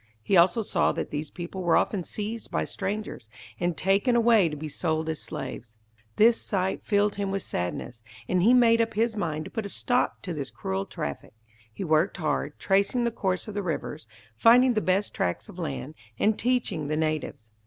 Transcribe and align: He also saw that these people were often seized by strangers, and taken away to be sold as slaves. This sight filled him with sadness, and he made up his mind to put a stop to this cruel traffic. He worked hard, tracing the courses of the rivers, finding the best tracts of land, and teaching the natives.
He 0.23 0.35
also 0.35 0.63
saw 0.63 0.91
that 0.93 1.11
these 1.11 1.29
people 1.29 1.61
were 1.61 1.77
often 1.77 2.03
seized 2.03 2.49
by 2.49 2.63
strangers, 2.63 3.29
and 3.59 3.77
taken 3.77 4.15
away 4.15 4.49
to 4.49 4.55
be 4.55 4.67
sold 4.67 5.07
as 5.09 5.21
slaves. 5.21 5.75
This 6.15 6.41
sight 6.41 6.83
filled 6.83 7.17
him 7.17 7.29
with 7.29 7.43
sadness, 7.43 8.01
and 8.27 8.41
he 8.41 8.51
made 8.51 8.81
up 8.81 8.95
his 8.95 9.15
mind 9.15 9.45
to 9.45 9.51
put 9.51 9.63
a 9.63 9.69
stop 9.69 10.23
to 10.23 10.33
this 10.33 10.49
cruel 10.49 10.87
traffic. 10.87 11.33
He 11.71 11.83
worked 11.83 12.17
hard, 12.17 12.57
tracing 12.57 13.03
the 13.03 13.11
courses 13.11 13.49
of 13.49 13.53
the 13.53 13.61
rivers, 13.61 14.07
finding 14.35 14.73
the 14.73 14.81
best 14.81 15.13
tracts 15.13 15.47
of 15.49 15.59
land, 15.59 15.93
and 16.17 16.35
teaching 16.35 16.87
the 16.87 16.97
natives. 16.97 17.51